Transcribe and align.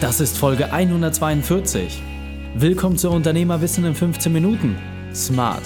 Das 0.00 0.18
ist 0.18 0.38
Folge 0.38 0.72
142. 0.72 2.02
Willkommen 2.54 2.96
zu 2.96 3.10
Unternehmerwissen 3.10 3.84
in 3.84 3.94
15 3.94 4.32
Minuten. 4.32 4.78
Smart. 5.14 5.60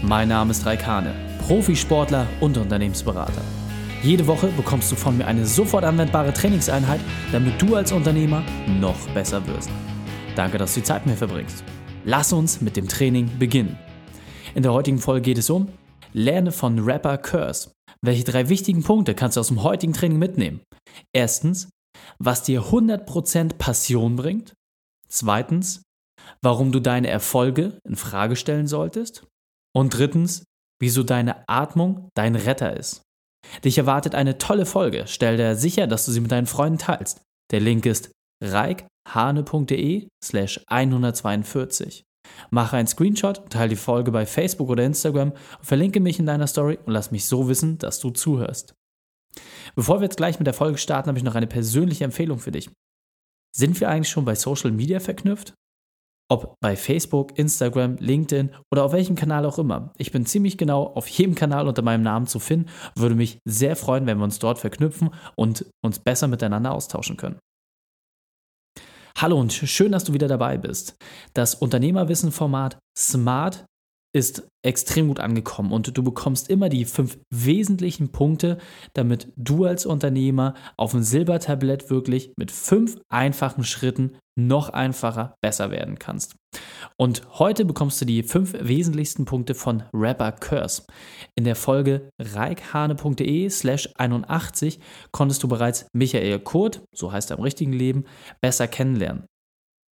Mein 0.00 0.28
Name 0.28 0.52
ist 0.52 0.64
Raikane, 0.64 1.14
Profisportler 1.46 2.26
und 2.40 2.56
Unternehmensberater. 2.56 3.42
Jede 4.02 4.26
Woche 4.26 4.46
bekommst 4.46 4.90
du 4.90 4.96
von 4.96 5.18
mir 5.18 5.26
eine 5.26 5.44
sofort 5.44 5.84
anwendbare 5.84 6.32
Trainingseinheit, 6.32 7.00
damit 7.32 7.60
du 7.60 7.76
als 7.76 7.92
Unternehmer 7.92 8.42
noch 8.80 8.96
besser 9.10 9.46
wirst. 9.46 9.68
Danke, 10.36 10.56
dass 10.56 10.72
du 10.72 10.80
die 10.80 10.86
Zeit 10.86 11.04
mit 11.04 11.16
mir 11.16 11.18
verbringst. 11.18 11.62
Lass 12.06 12.32
uns 12.32 12.62
mit 12.62 12.78
dem 12.78 12.88
Training 12.88 13.30
beginnen. 13.38 13.78
In 14.54 14.62
der 14.62 14.72
heutigen 14.72 14.98
Folge 14.98 15.20
geht 15.20 15.38
es 15.38 15.50
um 15.50 15.68
Lerne 16.14 16.50
von 16.50 16.78
Rapper 16.78 17.18
Curse. 17.18 17.72
Welche 18.00 18.24
drei 18.24 18.48
wichtigen 18.48 18.82
Punkte 18.82 19.14
kannst 19.14 19.36
du 19.36 19.40
aus 19.40 19.48
dem 19.48 19.62
heutigen 19.62 19.92
Training 19.92 20.18
mitnehmen? 20.18 20.60
Erstens, 21.12 21.68
was 22.18 22.42
dir 22.42 22.62
100% 22.62 23.54
Passion 23.58 24.16
bringt. 24.16 24.54
Zweitens, 25.08 25.82
warum 26.42 26.72
du 26.72 26.80
deine 26.80 27.08
Erfolge 27.08 27.78
in 27.84 27.96
Frage 27.96 28.36
stellen 28.36 28.66
solltest. 28.66 29.26
Und 29.74 29.90
drittens, 29.90 30.44
wieso 30.80 31.02
deine 31.02 31.48
Atmung 31.48 32.08
dein 32.14 32.34
Retter 32.34 32.76
ist. 32.76 33.02
Dich 33.64 33.78
erwartet 33.78 34.14
eine 34.14 34.38
tolle 34.38 34.66
Folge. 34.66 35.04
Stell 35.06 35.36
dir 35.36 35.54
sicher, 35.54 35.86
dass 35.86 36.06
du 36.06 36.12
sie 36.12 36.20
mit 36.20 36.32
deinen 36.32 36.46
Freunden 36.46 36.78
teilst. 36.78 37.22
Der 37.52 37.60
Link 37.60 37.86
ist 37.86 38.10
reikhane.de 38.42 40.08
slash 40.22 40.60
142. 40.66 42.02
Mache 42.50 42.76
einen 42.76 42.88
Screenshot, 42.88 43.48
teile 43.50 43.70
die 43.70 43.76
Folge 43.76 44.10
bei 44.10 44.26
Facebook 44.26 44.68
oder 44.68 44.84
Instagram 44.84 45.32
verlinke 45.60 46.00
mich 46.00 46.18
in 46.18 46.26
deiner 46.26 46.48
Story 46.48 46.78
und 46.84 46.92
lass 46.92 47.12
mich 47.12 47.26
so 47.26 47.48
wissen, 47.48 47.78
dass 47.78 48.00
du 48.00 48.10
zuhörst. 48.10 48.74
Bevor 49.76 50.00
wir 50.00 50.04
jetzt 50.04 50.16
gleich 50.16 50.38
mit 50.38 50.46
der 50.46 50.54
Folge 50.54 50.78
starten, 50.78 51.08
habe 51.08 51.18
ich 51.18 51.24
noch 51.24 51.34
eine 51.34 51.46
persönliche 51.46 52.04
Empfehlung 52.04 52.38
für 52.38 52.50
dich. 52.50 52.70
Sind 53.54 53.78
wir 53.80 53.90
eigentlich 53.90 54.08
schon 54.08 54.24
bei 54.24 54.34
Social 54.34 54.72
Media 54.72 55.00
verknüpft? 55.00 55.54
Ob 56.28 56.56
bei 56.60 56.76
Facebook, 56.76 57.38
Instagram, 57.38 57.96
LinkedIn 57.98 58.52
oder 58.72 58.84
auf 58.84 58.92
welchem 58.92 59.14
Kanal 59.14 59.44
auch 59.46 59.58
immer. 59.58 59.92
Ich 59.96 60.10
bin 60.10 60.26
ziemlich 60.26 60.58
genau 60.58 60.84
auf 60.84 61.06
jedem 61.06 61.36
Kanal 61.36 61.68
unter 61.68 61.82
meinem 61.82 62.02
Namen 62.02 62.26
zu 62.26 62.40
finden. 62.40 62.68
Würde 62.96 63.14
mich 63.14 63.38
sehr 63.44 63.76
freuen, 63.76 64.06
wenn 64.06 64.18
wir 64.18 64.24
uns 64.24 64.40
dort 64.40 64.58
verknüpfen 64.58 65.10
und 65.36 65.66
uns 65.84 66.00
besser 66.00 66.26
miteinander 66.26 66.72
austauschen 66.72 67.16
können. 67.16 67.38
Hallo 69.18 69.38
und 69.38 69.52
schön, 69.52 69.92
dass 69.92 70.04
du 70.04 70.14
wieder 70.14 70.28
dabei 70.28 70.58
bist. 70.58 70.96
Das 71.32 71.54
Unternehmerwissen-Format 71.54 72.78
Smart 72.98 73.64
ist 74.12 74.48
extrem 74.64 75.08
gut 75.08 75.20
angekommen 75.20 75.72
und 75.72 75.96
du 75.96 76.02
bekommst 76.02 76.50
immer 76.50 76.68
die 76.68 76.84
fünf 76.84 77.18
wesentlichen 77.30 78.10
Punkte, 78.12 78.58
damit 78.94 79.32
du 79.36 79.64
als 79.64 79.86
Unternehmer 79.86 80.54
auf 80.76 80.92
dem 80.92 81.02
Silbertablett 81.02 81.90
wirklich 81.90 82.32
mit 82.36 82.50
fünf 82.50 82.98
einfachen 83.08 83.64
Schritten 83.64 84.16
noch 84.38 84.68
einfacher 84.68 85.34
besser 85.40 85.70
werden 85.70 85.98
kannst. 85.98 86.36
Und 86.98 87.22
heute 87.38 87.64
bekommst 87.64 88.00
du 88.00 88.04
die 88.04 88.22
fünf 88.22 88.54
wesentlichsten 88.58 89.24
Punkte 89.24 89.54
von 89.54 89.82
Rapper 89.92 90.32
Curse. 90.32 90.84
In 91.34 91.44
der 91.44 91.56
Folge 91.56 92.10
reikhane.de 92.18 93.48
slash 93.50 93.88
81 93.96 94.80
konntest 95.12 95.42
du 95.42 95.48
bereits 95.48 95.86
Michael 95.92 96.38
Kurt, 96.40 96.82
so 96.92 97.12
heißt 97.12 97.30
er 97.30 97.38
im 97.38 97.42
richtigen 97.42 97.72
Leben, 97.72 98.04
besser 98.40 98.68
kennenlernen. 98.68 99.26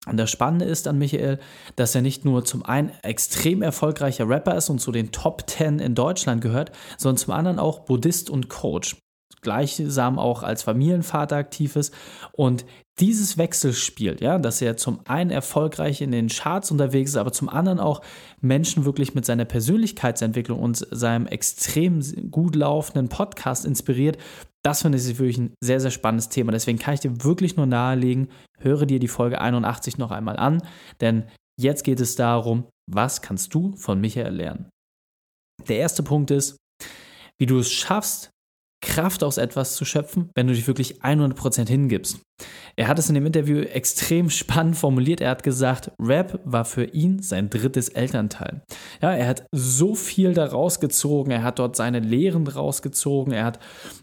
Und 0.07 0.17
das 0.17 0.31
Spannende 0.31 0.65
ist 0.67 0.87
an 0.87 0.99
Michael, 0.99 1.39
dass 1.77 1.95
er 1.95 2.03
nicht 2.03 2.25
nur 2.25 2.45
zum 2.45 2.65
einen 2.65 2.91
extrem 3.03 3.63
erfolgreicher 3.63 4.29
Rapper 4.29 4.57
ist 4.57 4.69
und 4.69 4.81
zu 4.81 4.93
den 4.93 5.13
Top 5.13 5.45
10 5.49 5.79
in 5.79 5.95
Deutschland 5.95 6.43
gehört, 6.43 6.73
sondern 6.99 7.17
zum 7.17 7.33
anderen 7.33 7.59
auch 7.59 7.81
Buddhist 7.81 8.29
und 8.29 8.49
Coach. 8.49 8.97
Gleichsam 9.41 10.19
auch 10.19 10.43
als 10.43 10.63
Familienvater 10.63 11.37
aktiv 11.37 11.77
ist 11.77 11.95
und 12.33 12.65
dieses 13.01 13.39
Wechselspiel, 13.39 14.17
ja, 14.21 14.39
dass 14.39 14.63
er 14.63 14.77
zum 14.77 15.01
einen 15.07 15.31
erfolgreich 15.31 16.01
in 16.01 16.13
den 16.13 16.29
Charts 16.29 16.71
unterwegs 16.71 17.11
ist, 17.11 17.17
aber 17.17 17.33
zum 17.33 17.49
anderen 17.49 17.81
auch 17.81 18.03
Menschen 18.41 18.85
wirklich 18.85 19.15
mit 19.15 19.25
seiner 19.25 19.45
Persönlichkeitsentwicklung 19.45 20.61
und 20.61 20.87
seinem 20.91 21.27
extrem 21.27 22.01
gut 22.31 22.55
laufenden 22.55 23.09
Podcast 23.09 23.65
inspiriert, 23.65 24.19
das 24.65 24.83
finde 24.83 24.99
ich 24.99 25.19
wirklich 25.19 25.39
ein 25.39 25.55
sehr, 25.61 25.81
sehr 25.81 25.91
spannendes 25.91 26.29
Thema. 26.29 26.53
Deswegen 26.53 26.79
kann 26.79 26.95
ich 26.95 27.01
dir 27.01 27.25
wirklich 27.25 27.57
nur 27.57 27.67
nahelegen, 27.67 28.29
höre 28.59 28.87
dir 28.87 28.99
die 28.99 29.09
Folge 29.09 29.41
81 29.41 29.99
noch 29.99 30.11
einmal 30.11 30.37
an, 30.37 30.63
denn 31.01 31.25
jetzt 31.61 31.85
geht 31.85 32.01
es 32.01 32.15
darum, 32.15 32.67
was 32.91 33.23
kannst 33.23 33.55
du 33.55 33.75
von 33.77 34.01
Michael 34.01 34.35
lernen. 34.35 34.69
Der 35.69 35.79
erste 35.79 36.03
Punkt 36.03 36.31
ist, 36.31 36.57
wie 37.39 37.47
du 37.47 37.59
es 37.59 37.73
schaffst, 37.73 38.31
Kraft 38.85 39.25
aus 39.25 39.39
etwas 39.39 39.75
zu 39.77 39.85
schöpfen, 39.85 40.31
wenn 40.35 40.47
du 40.47 40.53
dich 40.53 40.67
wirklich 40.67 41.03
100% 41.03 41.67
hingibst. 41.69 42.21
Er 42.77 42.89
hat 42.89 42.99
es 42.99 43.09
in 43.09 43.15
dem 43.15 43.27
Interview 43.27 43.61
extrem 43.61 44.29
spannend 44.29 44.77
formuliert. 44.77 45.21
Er 45.21 45.31
hat 45.31 45.43
gesagt, 45.43 45.93
Rap 46.01 46.41
war 46.45 46.65
für 46.65 46.85
ihn 46.85 47.23
sein 47.23 47.49
drittes 47.49 47.89
Elternteil. 47.89 48.63
Ja, 49.01 49.15
er 49.15 49.29
hat 49.29 49.47
so 49.53 49.95
viel 49.95 50.35
daraus 50.35 50.81
gezogen, 50.81 51.31
er 51.31 51.45
hat 51.45 51.61
dort 51.61 51.77
seine 51.77 52.01
Lehren 52.01 52.47
rausgezogen, 52.47 53.33
er 53.33 53.45
hat 53.45 53.59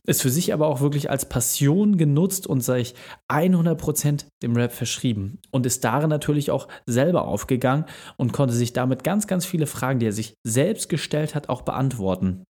es 0.07 0.21
für 0.21 0.29
sich 0.29 0.53
aber 0.53 0.67
auch 0.67 0.81
wirklich 0.81 1.09
als 1.09 1.25
Passion 1.25 1.97
genutzt 1.97 2.47
und 2.47 2.61
sich 2.61 2.95
100% 3.29 4.25
dem 4.41 4.55
Rap 4.55 4.71
verschrieben 4.71 5.39
und 5.51 5.65
ist 5.65 5.83
darin 5.83 6.09
natürlich 6.09 6.49
auch 6.49 6.67
selber 6.85 7.27
aufgegangen 7.27 7.85
und 8.17 8.31
konnte 8.31 8.55
sich 8.55 8.73
damit 8.73 9.03
ganz, 9.03 9.27
ganz 9.27 9.45
viele 9.45 9.67
Fragen, 9.67 9.99
die 9.99 10.07
er 10.07 10.13
sich 10.13 10.35
selbst 10.43 10.89
gestellt 10.89 11.35
hat, 11.35 11.49
auch 11.49 11.61
beantworten. 11.61 12.45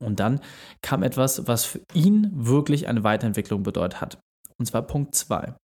Und 0.00 0.20
dann 0.20 0.40
kam 0.80 1.02
etwas, 1.02 1.46
was 1.46 1.64
für 1.64 1.80
ihn 1.94 2.30
wirklich 2.32 2.88
eine 2.88 3.04
Weiterentwicklung 3.04 3.62
bedeutet 3.62 4.00
hat. 4.00 4.18
Und 4.58 4.66
zwar 4.66 4.82
Punkt 4.82 5.14
2. 5.14 5.54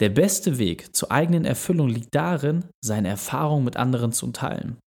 Der 0.00 0.10
beste 0.10 0.58
Weg 0.58 0.94
zur 0.94 1.10
eigenen 1.10 1.44
Erfüllung 1.44 1.88
liegt 1.88 2.14
darin, 2.14 2.66
seine 2.84 3.08
Erfahrungen 3.08 3.64
mit 3.64 3.76
anderen 3.76 4.12
zu 4.12 4.30
teilen. 4.30 4.78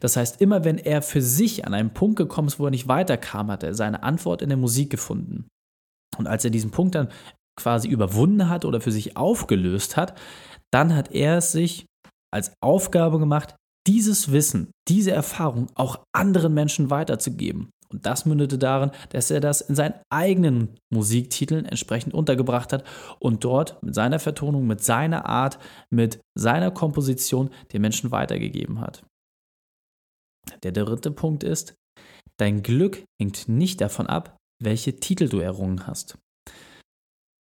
Das 0.00 0.16
heißt, 0.16 0.40
immer 0.40 0.64
wenn 0.64 0.78
er 0.78 1.02
für 1.02 1.22
sich 1.22 1.66
an 1.66 1.74
einen 1.74 1.92
Punkt 1.92 2.16
gekommen 2.16 2.48
ist, 2.48 2.58
wo 2.58 2.66
er 2.66 2.70
nicht 2.70 2.88
weiterkam, 2.88 3.50
hat 3.50 3.62
er 3.62 3.74
seine 3.74 4.02
Antwort 4.02 4.42
in 4.42 4.48
der 4.48 4.58
Musik 4.58 4.90
gefunden. 4.90 5.48
Und 6.16 6.26
als 6.26 6.44
er 6.44 6.50
diesen 6.50 6.70
Punkt 6.70 6.94
dann 6.94 7.08
quasi 7.60 7.88
überwunden 7.88 8.48
hat 8.48 8.64
oder 8.64 8.80
für 8.80 8.92
sich 8.92 9.16
aufgelöst 9.16 9.96
hat, 9.96 10.18
dann 10.72 10.94
hat 10.94 11.12
er 11.12 11.38
es 11.38 11.52
sich 11.52 11.86
als 12.32 12.52
Aufgabe 12.60 13.18
gemacht, 13.18 13.54
dieses 13.86 14.32
Wissen, 14.32 14.70
diese 14.88 15.12
Erfahrung 15.12 15.68
auch 15.74 16.04
anderen 16.12 16.54
Menschen 16.54 16.90
weiterzugeben. 16.90 17.70
Und 17.90 18.06
das 18.06 18.26
mündete 18.26 18.58
darin, 18.58 18.90
dass 19.10 19.30
er 19.30 19.40
das 19.40 19.60
in 19.60 19.76
seinen 19.76 19.94
eigenen 20.10 20.76
Musiktiteln 20.92 21.64
entsprechend 21.64 22.12
untergebracht 22.12 22.72
hat 22.72 22.84
und 23.20 23.44
dort 23.44 23.80
mit 23.82 23.94
seiner 23.94 24.18
Vertonung, 24.18 24.66
mit 24.66 24.82
seiner 24.82 25.26
Art, 25.26 25.58
mit 25.90 26.20
seiner 26.36 26.70
Komposition 26.70 27.50
den 27.72 27.82
Menschen 27.82 28.10
weitergegeben 28.10 28.80
hat. 28.80 29.04
Der 30.62 30.72
dritte 30.72 31.10
Punkt 31.10 31.44
ist, 31.44 31.74
dein 32.36 32.62
Glück 32.62 33.04
hängt 33.20 33.48
nicht 33.48 33.80
davon 33.80 34.08
ab, 34.08 34.36
welche 34.60 34.96
Titel 34.96 35.28
du 35.28 35.38
errungen 35.38 35.86
hast. 35.86 36.18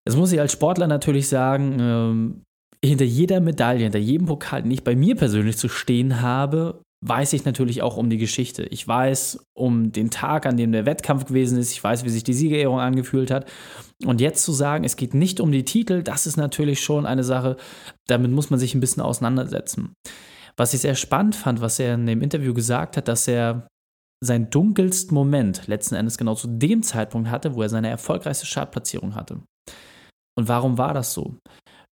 Das 0.07 0.17
muss 0.17 0.33
ich 0.33 0.41
als 0.41 0.53
Sportler 0.53 0.87
natürlich 0.87 1.29
sagen, 1.29 1.77
ähm, 1.79 2.43
hinter 2.85 3.05
jeder 3.05 3.41
Medaille, 3.41 3.85
hinter 3.85 3.99
jedem 3.99 4.27
Pokal, 4.27 4.63
den 4.63 4.71
ich 4.71 4.85
bei 4.85 4.97
mir 4.97 5.17
persönlich 5.17 5.57
zu 5.57 5.69
stehen 5.69 6.21
habe, 6.21 6.83
weiß 7.05 7.33
ich 7.33 7.45
natürlich 7.45 7.83
auch 7.83 7.97
um 7.97 8.11
die 8.11 8.19
Geschichte. 8.19 8.65
Ich 8.65 8.87
weiß 8.87 9.47
um 9.57 9.93
den 9.93 10.11
Tag, 10.11 10.47
an 10.47 10.57
dem 10.57 10.73
der 10.73 10.87
Wettkampf 10.87 11.27
gewesen 11.27 11.59
ist. 11.59 11.73
Ich 11.73 11.83
weiß, 11.83 12.05
wie 12.05 12.11
sich 12.11 12.25
die 12.25 12.33
Siegerehrung 12.33 12.81
angefühlt 12.81 13.31
hat. 13.31 13.49
Und 14.05 14.21
jetzt 14.21 14.45
zu 14.45 14.53
sagen, 14.53 14.85
es 14.85 14.97
geht 14.97 15.15
nicht 15.15 15.41
um 15.41 15.53
die 15.53 15.65
Titel, 15.65 16.03
das 16.03 16.27
ist 16.27 16.37
natürlich 16.37 16.81
schon 16.81 17.07
eine 17.07 17.25
Sache, 17.25 17.57
damit 18.09 18.33
muss 18.33 18.51
man 18.51 18.59
sich 18.59 18.75
ein 18.75 18.81
bisschen 18.81 19.03
auseinandersetzen. 19.03 19.93
Was 20.57 20.75
ich 20.75 20.81
sehr 20.81 20.97
spannend 20.97 21.37
fand, 21.37 21.61
was 21.61 21.79
er 21.79 21.95
in 21.95 22.07
dem 22.07 22.21
Interview 22.21 22.53
gesagt 22.53 22.97
hat, 22.97 23.07
dass 23.07 23.29
er 23.29 23.69
seinen 24.21 24.51
dunkelsten 24.51 25.15
Moment 25.15 25.69
letzten 25.69 25.95
Endes 25.95 26.19
genau 26.19 26.35
zu 26.35 26.49
dem 26.49 26.83
Zeitpunkt 26.83 27.31
hatte, 27.31 27.55
wo 27.55 27.63
er 27.63 27.69
seine 27.69 27.89
erfolgreichste 27.89 28.47
Chartplatzierung 28.47 29.15
hatte. 29.15 29.41
Und 30.37 30.49
warum 30.49 30.79
war 30.79 30.95
das 30.95 31.13
so? 31.13 31.37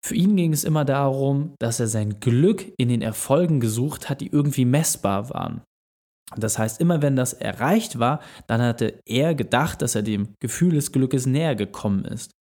Für 0.05 0.15
ihn 0.15 0.37
ging 0.37 0.53
es 0.53 0.65
immer 0.65 0.85
darum, 0.85 1.55
dass 1.59 1.81
er 1.81 1.89
sein 1.89 2.21
Glück 2.21 2.73
in 2.79 2.89
den 2.89 3.03
Erfolgen 3.03 3.61
gesucht 3.61 4.09
hat, 4.09 4.21
die 4.21 4.29
irgendwie 4.29 4.65
messbar 4.65 5.31
waren. 5.31 5.63
Das 6.37 6.59
heißt, 6.59 6.81
immer 6.81 7.03
wenn 7.03 7.17
das 7.17 7.33
erreicht 7.33 7.99
war, 7.99 8.21
dann 8.47 8.61
hatte 8.61 9.01
er 9.07 9.35
gedacht, 9.35 9.81
dass 9.83 9.95
er 9.95 10.03
dem 10.03 10.35
Gefühl 10.41 10.75
des 10.75 10.91
Glückes 10.93 11.27
näher 11.27 11.55
gekommen 11.55 12.05
ist. 12.05 12.33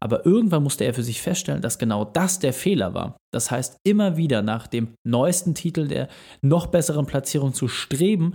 Aber 0.00 0.24
irgendwann 0.24 0.62
musste 0.62 0.84
er 0.84 0.94
für 0.94 1.02
sich 1.02 1.20
feststellen, 1.20 1.62
dass 1.62 1.78
genau 1.78 2.04
das 2.04 2.38
der 2.38 2.52
Fehler 2.52 2.94
war. 2.94 3.16
Das 3.32 3.50
heißt, 3.50 3.78
immer 3.84 4.16
wieder 4.16 4.42
nach 4.42 4.66
dem 4.66 4.94
neuesten 5.04 5.54
Titel 5.54 5.88
der 5.88 6.08
noch 6.40 6.66
besseren 6.66 7.06
Platzierung 7.06 7.52
zu 7.52 7.68
streben, 7.68 8.34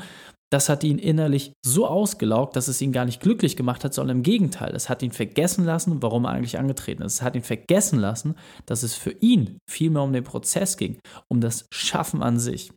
das 0.53 0.69
hat 0.69 0.83
ihn 0.83 0.99
innerlich 0.99 1.53
so 1.65 1.87
ausgelaugt, 1.87 2.55
dass 2.55 2.67
es 2.67 2.79
ihn 2.79 2.91
gar 2.91 3.05
nicht 3.05 3.19
glücklich 3.19 3.55
gemacht 3.55 3.83
hat, 3.83 3.95
sondern 3.95 4.17
im 4.17 4.23
Gegenteil. 4.23 4.75
Es 4.75 4.87
hat 4.87 5.01
ihn 5.01 5.11
vergessen 5.11 5.65
lassen, 5.65 6.03
warum 6.03 6.25
er 6.25 6.31
eigentlich 6.31 6.59
angetreten 6.59 7.01
ist. 7.01 7.15
Es 7.15 7.21
hat 7.23 7.35
ihn 7.35 7.41
vergessen 7.41 7.97
lassen, 7.97 8.35
dass 8.67 8.83
es 8.83 8.93
für 8.93 9.09
ihn 9.19 9.57
vielmehr 9.67 10.03
um 10.03 10.13
den 10.13 10.23
Prozess 10.23 10.77
ging, 10.77 10.99
um 11.27 11.41
das 11.41 11.65
Schaffen 11.73 12.21
an 12.21 12.37
sich. 12.37 12.71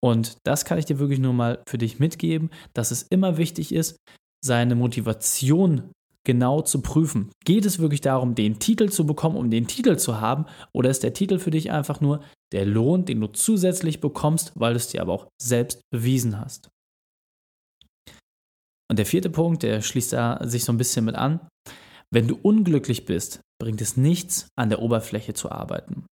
Und 0.00 0.36
das 0.44 0.64
kann 0.64 0.78
ich 0.78 0.84
dir 0.84 1.00
wirklich 1.00 1.18
nur 1.18 1.32
mal 1.32 1.64
für 1.68 1.78
dich 1.78 1.98
mitgeben, 1.98 2.50
dass 2.74 2.92
es 2.92 3.02
immer 3.02 3.38
wichtig 3.38 3.74
ist, 3.74 3.96
seine 4.44 4.76
Motivation 4.76 5.90
genau 6.24 6.62
zu 6.62 6.80
prüfen. 6.80 7.32
Geht 7.44 7.66
es 7.66 7.80
wirklich 7.80 8.02
darum, 8.02 8.36
den 8.36 8.60
Titel 8.60 8.88
zu 8.88 9.04
bekommen, 9.04 9.36
um 9.36 9.50
den 9.50 9.66
Titel 9.66 9.96
zu 9.96 10.20
haben, 10.20 10.46
oder 10.72 10.90
ist 10.90 11.02
der 11.02 11.12
Titel 11.12 11.40
für 11.40 11.50
dich 11.50 11.72
einfach 11.72 12.00
nur 12.00 12.20
der 12.52 12.66
Lohn, 12.66 13.04
den 13.04 13.20
du 13.20 13.26
zusätzlich 13.26 14.00
bekommst, 14.00 14.52
weil 14.54 14.74
du 14.74 14.76
es 14.76 14.88
dir 14.88 15.02
aber 15.02 15.12
auch 15.12 15.26
selbst 15.42 15.80
bewiesen 15.90 16.38
hast? 16.38 16.70
Und 18.90 18.98
der 18.98 19.06
vierte 19.06 19.30
Punkt, 19.30 19.62
der 19.62 19.80
schließt 19.80 20.12
da 20.12 20.40
sich 20.42 20.64
so 20.64 20.72
ein 20.72 20.78
bisschen 20.78 21.04
mit 21.04 21.14
an. 21.14 21.40
Wenn 22.10 22.28
du 22.28 22.38
unglücklich 22.40 23.06
bist, 23.06 23.40
bringt 23.60 23.80
es 23.80 23.96
nichts, 23.96 24.48
an 24.56 24.68
der 24.68 24.82
Oberfläche 24.82 25.34
zu 25.34 25.50
arbeiten. 25.50 26.04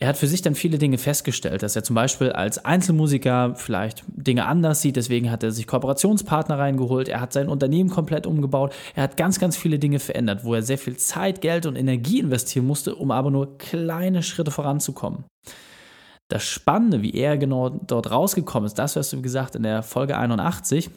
Er 0.00 0.08
hat 0.08 0.16
für 0.16 0.26
sich 0.26 0.42
dann 0.42 0.56
viele 0.56 0.78
Dinge 0.78 0.98
festgestellt, 0.98 1.62
dass 1.62 1.76
er 1.76 1.84
zum 1.84 1.94
Beispiel 1.94 2.32
als 2.32 2.64
Einzelmusiker 2.64 3.54
vielleicht 3.54 4.02
Dinge 4.08 4.44
anders 4.46 4.82
sieht, 4.82 4.96
deswegen 4.96 5.30
hat 5.30 5.44
er 5.44 5.52
sich 5.52 5.68
Kooperationspartner 5.68 6.58
reingeholt, 6.58 7.08
er 7.08 7.20
hat 7.20 7.32
sein 7.32 7.48
Unternehmen 7.48 7.90
komplett 7.90 8.26
umgebaut, 8.26 8.74
er 8.96 9.04
hat 9.04 9.16
ganz, 9.16 9.38
ganz 9.38 9.56
viele 9.56 9.78
Dinge 9.78 10.00
verändert, 10.00 10.44
wo 10.44 10.52
er 10.54 10.62
sehr 10.62 10.78
viel 10.78 10.96
Zeit, 10.96 11.40
Geld 11.40 11.64
und 11.64 11.76
Energie 11.76 12.18
investieren 12.18 12.66
musste, 12.66 12.96
um 12.96 13.12
aber 13.12 13.30
nur 13.30 13.56
kleine 13.56 14.24
Schritte 14.24 14.50
voranzukommen. 14.50 15.24
Das 16.28 16.42
Spannende, 16.42 17.02
wie 17.02 17.14
er 17.14 17.38
genau 17.38 17.68
dort 17.68 18.10
rausgekommen 18.10 18.66
ist, 18.66 18.74
das 18.74 18.96
hörst 18.96 19.12
du, 19.12 19.22
gesagt, 19.22 19.54
in 19.54 19.62
der 19.62 19.84
Folge 19.84 20.18
81. 20.18 20.90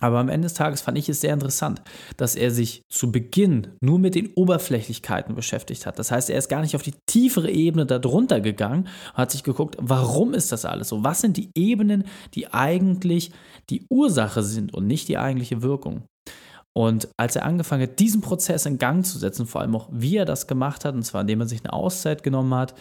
Aber 0.00 0.18
am 0.18 0.28
Ende 0.28 0.46
des 0.46 0.54
Tages 0.54 0.80
fand 0.80 0.96
ich 0.96 1.08
es 1.08 1.20
sehr 1.20 1.34
interessant, 1.34 1.82
dass 2.16 2.36
er 2.36 2.52
sich 2.52 2.82
zu 2.88 3.10
Beginn 3.10 3.68
nur 3.80 3.98
mit 3.98 4.14
den 4.14 4.32
Oberflächlichkeiten 4.34 5.34
beschäftigt 5.34 5.86
hat. 5.86 5.98
Das 5.98 6.12
heißt, 6.12 6.30
er 6.30 6.38
ist 6.38 6.48
gar 6.48 6.60
nicht 6.60 6.76
auf 6.76 6.82
die 6.82 6.94
tiefere 7.06 7.50
Ebene 7.50 7.84
darunter 7.84 8.40
gegangen 8.40 8.88
hat 9.14 9.32
sich 9.32 9.42
geguckt, 9.42 9.76
warum 9.80 10.34
ist 10.34 10.52
das 10.52 10.64
alles 10.64 10.88
so? 10.88 11.02
Was 11.02 11.20
sind 11.20 11.36
die 11.36 11.50
Ebenen, 11.56 12.04
die 12.34 12.52
eigentlich 12.52 13.32
die 13.70 13.86
Ursache 13.90 14.42
sind 14.42 14.72
und 14.72 14.86
nicht 14.86 15.08
die 15.08 15.18
eigentliche 15.18 15.62
Wirkung? 15.62 16.04
Und 16.76 17.08
als 17.16 17.34
er 17.34 17.44
angefangen 17.44 17.82
hat, 17.82 17.98
diesen 17.98 18.20
Prozess 18.20 18.66
in 18.66 18.78
Gang 18.78 19.04
zu 19.04 19.18
setzen, 19.18 19.46
vor 19.46 19.62
allem 19.62 19.74
auch 19.74 19.88
wie 19.90 20.16
er 20.16 20.24
das 20.24 20.46
gemacht 20.46 20.84
hat, 20.84 20.94
und 20.94 21.02
zwar 21.02 21.22
indem 21.22 21.40
er 21.40 21.48
sich 21.48 21.64
eine 21.64 21.72
Auszeit 21.72 22.22
genommen 22.22 22.54
hat, 22.54 22.74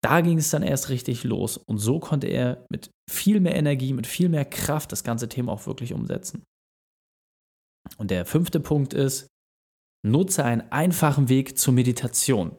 da 0.00 0.20
ging 0.20 0.38
es 0.38 0.50
dann 0.50 0.62
erst 0.62 0.90
richtig 0.90 1.24
los. 1.24 1.56
Und 1.56 1.78
so 1.78 1.98
konnte 1.98 2.28
er 2.28 2.64
mit 2.70 2.90
viel 3.10 3.40
mehr 3.40 3.56
Energie, 3.56 3.92
mit 3.92 4.06
viel 4.06 4.28
mehr 4.28 4.44
Kraft 4.44 4.92
das 4.92 5.02
ganze 5.02 5.28
Thema 5.28 5.52
auch 5.52 5.66
wirklich 5.66 5.92
umsetzen. 5.92 6.44
Und 7.98 8.10
der 8.10 8.24
fünfte 8.24 8.60
Punkt 8.60 8.94
ist, 8.94 9.26
nutze 10.04 10.44
einen 10.44 10.62
einfachen 10.70 11.28
Weg 11.28 11.58
zur 11.58 11.74
Meditation. 11.74 12.56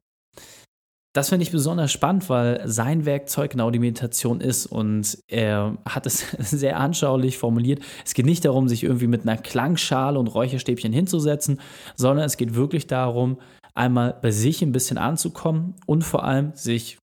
Das 1.15 1.29
finde 1.29 1.43
ich 1.43 1.51
besonders 1.51 1.91
spannend, 1.91 2.27
weil 2.27 2.67
sein 2.67 3.05
Werkzeug 3.05 3.51
genau 3.51 3.69
die 3.69 3.77
Meditation 3.77 4.41
ist 4.41 4.65
und 4.65 5.19
er 5.27 5.77
hat 5.87 6.07
es 6.07 6.25
sehr 6.39 6.79
anschaulich 6.79 7.37
formuliert. 7.37 7.83
Es 8.03 8.15
geht 8.15 8.25
nicht 8.25 8.45
darum, 8.45 8.67
sich 8.67 8.83
irgendwie 8.83 9.07
mit 9.07 9.21
einer 9.21 9.37
Klangschale 9.37 10.17
und 10.17 10.27
Räucherstäbchen 10.27 10.91
hinzusetzen, 10.91 11.61
sondern 11.95 12.25
es 12.25 12.37
geht 12.37 12.55
wirklich 12.55 12.87
darum, 12.87 13.37
einmal 13.75 14.17
bei 14.21 14.31
sich 14.31 14.63
ein 14.63 14.71
bisschen 14.71 14.97
anzukommen 14.97 15.75
und 15.85 16.03
vor 16.03 16.23
allem 16.23 16.53
sich 16.55 16.97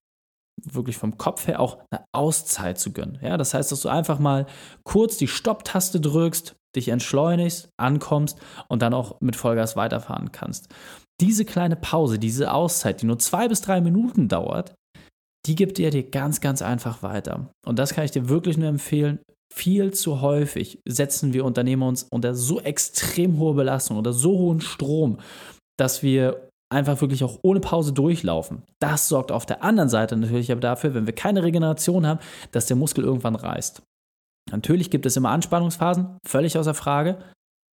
wirklich 0.61 0.97
vom 0.97 1.17
Kopf 1.17 1.47
her 1.47 1.61
auch 1.61 1.79
eine 1.89 2.03
Auszeit 2.11 2.79
zu 2.79 2.91
gönnen. 2.91 3.17
Ja, 3.21 3.37
das 3.37 3.53
heißt, 3.53 3.71
dass 3.71 3.81
du 3.81 3.89
einfach 3.89 4.19
mal 4.19 4.45
kurz 4.83 5.17
die 5.17 5.27
Stopptaste 5.27 6.01
drückst, 6.01 6.55
dich 6.75 6.89
entschleunigst, 6.89 7.69
ankommst 7.77 8.39
und 8.67 8.81
dann 8.81 8.93
auch 8.93 9.19
mit 9.21 9.35
Vollgas 9.35 9.75
weiterfahren 9.75 10.31
kannst. 10.31 10.69
Diese 11.19 11.45
kleine 11.45 11.75
Pause, 11.75 12.17
diese 12.17 12.53
Auszeit, 12.53 13.01
die 13.01 13.05
nur 13.05 13.19
zwei 13.19 13.47
bis 13.47 13.61
drei 13.61 13.81
Minuten 13.81 14.27
dauert, 14.27 14.73
die 15.45 15.55
gibt 15.55 15.77
dir 15.77 15.89
dir 15.89 16.09
ganz, 16.09 16.41
ganz 16.41 16.61
einfach 16.61 17.03
weiter. 17.03 17.49
Und 17.65 17.79
das 17.79 17.93
kann 17.93 18.05
ich 18.05 18.11
dir 18.11 18.29
wirklich 18.29 18.57
nur 18.57 18.67
empfehlen. 18.67 19.19
Viel 19.53 19.91
zu 19.91 20.21
häufig 20.21 20.79
setzen 20.87 21.33
wir 21.33 21.45
Unternehmer 21.45 21.87
uns 21.87 22.03
unter 22.03 22.33
so 22.35 22.61
extrem 22.61 23.37
hohe 23.37 23.53
Belastung 23.53 23.97
oder 23.97 24.13
so 24.13 24.37
hohen 24.37 24.61
Strom, 24.61 25.19
dass 25.77 26.03
wir 26.03 26.47
einfach 26.71 27.01
wirklich 27.01 27.23
auch 27.23 27.39
ohne 27.41 27.59
Pause 27.59 27.91
durchlaufen. 27.91 28.63
Das 28.79 29.09
sorgt 29.09 29.31
auf 29.31 29.45
der 29.45 29.63
anderen 29.63 29.89
Seite 29.89 30.15
natürlich 30.15 30.51
aber 30.51 30.61
dafür, 30.61 30.93
wenn 30.93 31.05
wir 31.05 31.13
keine 31.13 31.43
Regeneration 31.43 32.07
haben, 32.07 32.21
dass 32.51 32.67
der 32.67 32.77
Muskel 32.77 33.03
irgendwann 33.03 33.35
reißt. 33.35 33.81
Natürlich 34.49 34.89
gibt 34.89 35.05
es 35.05 35.17
immer 35.17 35.29
Anspannungsphasen, 35.29 36.17
völlig 36.25 36.57
außer 36.57 36.73
Frage, 36.73 37.19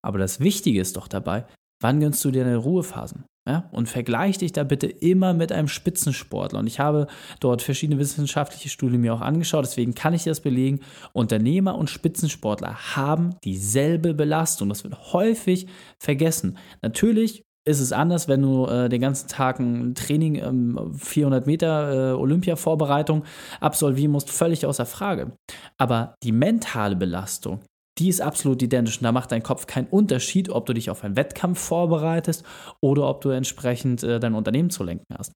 aber 0.03 0.17
das 0.17 0.39
Wichtige 0.39 0.81
ist 0.81 0.97
doch 0.97 1.07
dabei, 1.07 1.45
wann 1.81 1.99
gönnst 1.99 2.23
du 2.25 2.31
dir 2.31 2.43
deine 2.43 2.57
Ruhephasen? 2.57 3.25
Ja? 3.47 3.69
Und 3.71 3.87
vergleich 3.87 4.37
dich 4.37 4.51
da 4.51 4.63
bitte 4.63 4.87
immer 4.87 5.33
mit 5.33 5.51
einem 5.51 5.69
Spitzensportler. 5.69 6.59
Und 6.59 6.67
ich 6.67 6.79
habe 6.79 7.07
dort 7.39 7.61
verschiedene 7.61 7.99
wissenschaftliche 7.99 8.69
Studien 8.69 9.01
mir 9.01 9.13
auch 9.13 9.21
angeschaut, 9.21 9.65
deswegen 9.65 9.95
kann 9.95 10.13
ich 10.13 10.25
das 10.25 10.41
belegen. 10.41 10.81
Unternehmer 11.13 11.75
und 11.75 11.89
Spitzensportler 11.89 12.95
haben 12.95 13.35
dieselbe 13.43 14.13
Belastung. 14.13 14.69
Das 14.69 14.83
wird 14.83 15.13
häufig 15.13 15.67
vergessen. 15.97 16.57
Natürlich 16.81 17.46
ist 17.67 17.81
es 17.81 17.91
anders, 17.91 18.27
wenn 18.27 18.41
du 18.41 18.65
äh, 18.65 18.89
den 18.89 19.01
ganzen 19.01 19.27
Tag 19.27 19.59
ein 19.59 19.93
Training, 19.93 20.35
ähm, 20.35 20.93
400 20.97 21.45
Meter 21.45 22.13
äh, 22.13 22.13
Olympia-Vorbereitung 22.13 23.23
absolvieren 23.59 24.11
musst, 24.11 24.29
völlig 24.31 24.65
außer 24.65 24.85
Frage. 24.85 25.33
Aber 25.77 26.15
die 26.23 26.31
mentale 26.31 26.95
Belastung, 26.95 27.59
die 27.97 28.09
ist 28.09 28.21
absolut 28.21 28.61
identisch. 28.61 28.97
Und 28.97 29.03
da 29.03 29.11
macht 29.11 29.31
dein 29.31 29.43
Kopf 29.43 29.67
keinen 29.67 29.87
Unterschied, 29.87 30.49
ob 30.49 30.65
du 30.65 30.73
dich 30.73 30.89
auf 30.89 31.03
einen 31.03 31.15
Wettkampf 31.15 31.59
vorbereitest 31.59 32.45
oder 32.81 33.09
ob 33.09 33.21
du 33.21 33.29
entsprechend 33.29 34.03
äh, 34.03 34.19
dein 34.19 34.35
Unternehmen 34.35 34.69
zu 34.69 34.83
lenken 34.83 35.15
hast. 35.17 35.33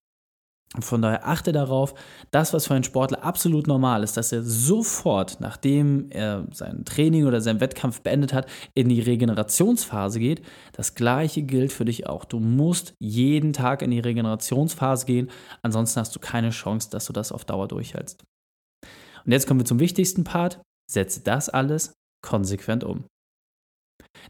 Von 0.80 1.02
daher 1.02 1.28
achte 1.28 1.52
darauf, 1.52 1.94
das, 2.32 2.54
was 2.54 2.68
für 2.68 2.74
einen 2.74 2.86
Sportler 2.86 3.26
absolut 3.26 3.68
normal 3.68 4.04
ist, 4.04 4.16
dass 4.16 4.32
er 4.32 4.42
sofort, 4.42 5.42
nachdem 5.42 6.10
er 6.12 6.48
sein 6.54 6.86
Training 6.86 7.26
oder 7.26 7.42
seinen 7.42 7.60
Wettkampf 7.60 8.00
beendet 8.02 8.32
hat, 8.32 8.48
in 8.74 8.88
die 8.88 9.02
Regenerationsphase 9.02 10.20
geht. 10.20 10.42
Das 10.72 10.96
gleiche 10.96 11.44
gilt 11.44 11.74
für 11.74 11.84
dich 11.84 12.08
auch. 12.08 12.24
Du 12.24 12.40
musst 12.40 12.94
jeden 13.00 13.52
Tag 13.52 13.82
in 13.82 13.92
die 13.92 14.00
Regenerationsphase 14.00 15.06
gehen, 15.06 15.30
ansonsten 15.62 16.00
hast 16.00 16.16
du 16.16 16.22
keine 16.22 16.52
Chance, 16.52 16.90
dass 16.90 17.06
du 17.06 17.12
das 17.12 17.34
auf 17.34 17.44
Dauer 17.44 17.68
durchhältst. 17.68 18.24
Und 19.26 19.32
jetzt 19.34 19.48
kommen 19.48 19.60
wir 19.60 19.66
zum 19.66 19.82
wichtigsten 19.82 20.24
Part. 20.24 20.62
Setze 20.90 21.22
das 21.22 21.50
alles 21.50 21.94
konsequent 22.22 22.86
um. 22.86 23.11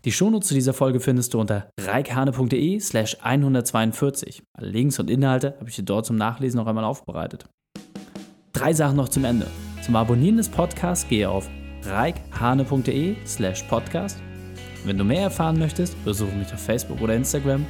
Die 0.06 0.12
Shownotes 0.12 0.48
zu 0.48 0.54
dieser 0.54 0.74
Folge 0.74 1.00
findest 1.00 1.34
du 1.34 1.40
unter 1.40 1.70
reikhane.de 1.80 2.80
slash 2.80 3.18
142. 3.22 4.44
Alle 4.54 4.70
Links 4.70 5.00
und 5.00 5.10
Inhalte 5.10 5.56
habe 5.60 5.70
ich 5.70 5.76
dir 5.76 5.84
dort 5.84 6.06
zum 6.06 6.16
Nachlesen 6.16 6.60
noch 6.60 6.68
einmal 6.68 6.84
aufbereitet. 6.84 7.46
Drei 8.54 8.74
Sachen 8.74 8.98
noch 8.98 9.10
zum 9.10 9.26
Ende. 9.26 9.48
Zum 9.84 9.96
Abonnieren 9.96 10.38
des 10.38 10.50
Podcasts 10.50 11.08
gehe 11.08 11.30
auf 11.30 11.50
reikhane.de 11.84 13.16
slash 13.26 13.64
podcast. 13.64 14.22
Wenn 14.84 14.98
du 14.98 15.04
mehr 15.04 15.24
erfahren 15.24 15.60
möchtest, 15.60 16.04
besuche 16.04 16.36
mich 16.36 16.54
auf 16.54 16.64
Facebook 16.64 17.02
oder 17.02 17.16
Instagram. 17.16 17.66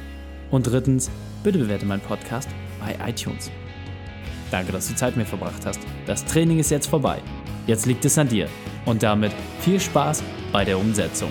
Und 0.50 0.66
drittens, 0.66 1.10
bitte 1.42 1.58
bewerte 1.58 1.86
meinen 1.86 2.00
Podcast 2.00 2.48
bei 2.80 2.96
iTunes. 3.08 3.50
Danke, 4.50 4.72
dass 4.72 4.88
du 4.88 4.94
Zeit 4.94 5.16
mit 5.16 5.24
mir 5.24 5.30
verbracht 5.30 5.64
hast. 5.64 5.80
Das 6.06 6.24
Training 6.24 6.58
ist 6.58 6.70
jetzt 6.70 6.86
vorbei. 6.86 7.18
Jetzt 7.66 7.86
liegt 7.86 8.04
es 8.04 8.18
an 8.18 8.28
dir. 8.28 8.48
Und 8.84 9.02
damit 9.02 9.32
viel 9.60 9.80
Spaß 9.80 10.22
bei 10.52 10.64
der 10.64 10.78
Umsetzung. 10.78 11.30